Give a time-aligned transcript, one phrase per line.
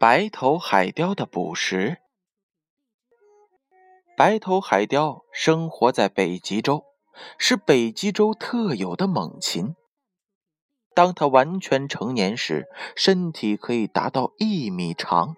[0.00, 1.98] 白头海雕的捕食。
[4.16, 6.86] 白头海雕生活在北极洲，
[7.36, 9.76] 是北极洲特有的猛禽。
[10.94, 12.66] 当它完全成年时，
[12.96, 15.36] 身体可以达到一米长，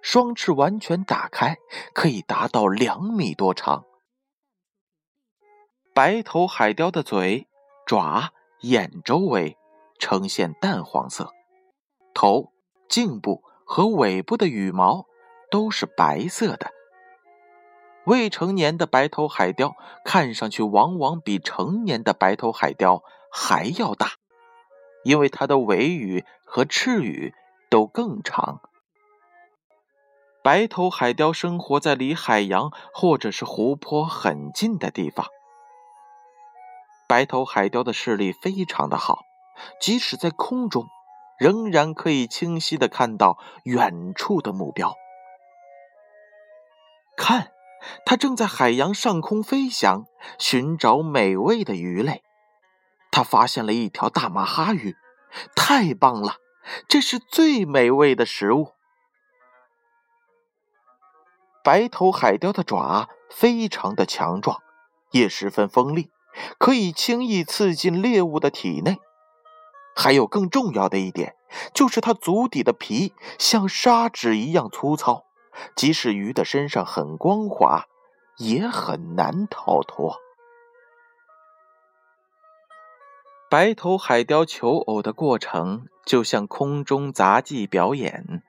[0.00, 1.58] 双翅完全打开，
[1.92, 3.84] 可以达到两米多长。
[5.92, 7.46] 白头海雕的嘴、
[7.84, 9.58] 爪、眼周围
[9.98, 11.34] 呈现淡黄色，
[12.14, 12.50] 头、
[12.88, 15.06] 颈部和尾部的羽毛
[15.50, 16.70] 都是白色的。
[18.06, 24.12] 未成年的白头海雕看上去往往比成年的白头海雕还要大。
[25.04, 27.34] 因为它的尾羽和翅羽
[27.68, 28.62] 都更长。
[30.42, 35.26] 白头海雕生活在离海洋或者是湖泊很近的地方。
[37.06, 39.18] 白头海雕的视力非常的好，
[39.78, 40.86] 即使在空中，
[41.38, 44.94] 仍然可以清晰的看到远处的目标。
[47.16, 47.52] 看，
[48.04, 50.06] 它正在海洋上空飞翔，
[50.38, 52.22] 寻找美味的鱼类。
[53.10, 54.96] 它发现了一条大马哈鱼，
[55.54, 56.38] 太棒了！
[56.88, 58.72] 这是最美味的食物。
[61.62, 64.60] 白头海雕的爪非常的强壮，
[65.12, 66.10] 也十分锋利，
[66.58, 68.98] 可以轻易刺进猎物的体内。
[69.94, 71.36] 还有更重要的一点，
[71.72, 75.24] 就是它足底的皮像砂纸一样粗糙，
[75.76, 77.86] 即使鱼的身上很光滑，
[78.38, 80.18] 也很难逃脱。
[83.48, 88.42] 白头海雕求偶的过程就像空中杂技表演。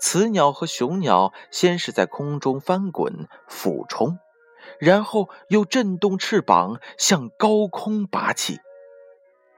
[0.00, 4.18] 雌鸟和雄鸟先是在空中翻滚、俯冲，
[4.80, 8.58] 然后又震动翅膀向高空拔起。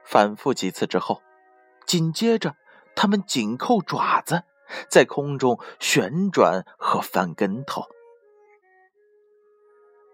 [0.07, 1.21] 反复几次之后，
[1.85, 2.55] 紧接着
[2.95, 4.43] 它们紧扣爪子，
[4.89, 7.83] 在空中旋转和翻跟头。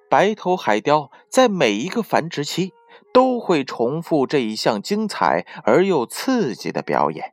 [0.09, 2.73] 白头海雕在每一个繁殖期。
[3.11, 7.31] 都会重复这一项精彩而又刺激的表演。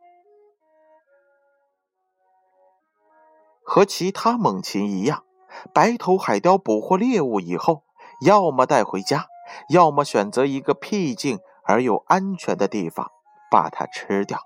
[3.62, 5.24] 和其他猛禽一样，
[5.72, 7.84] 白头海雕捕获猎物以后，
[8.26, 9.26] 要么带回家，
[9.70, 11.38] 要么选择一个僻静
[11.70, 13.10] 而又安全的地方
[13.50, 14.40] 把它吃掉。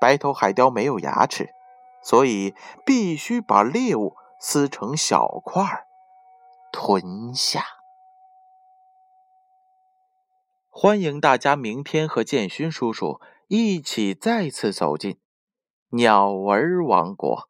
[0.00, 1.54] 白头海雕没有牙齿，
[2.02, 2.54] 所以
[2.84, 5.86] 必须把猎物撕成小块儿
[6.70, 7.64] 吞下。
[10.70, 15.18] 欢迎大家明天和建勋叔叔一起再次走进
[15.90, 17.48] 鸟儿王国。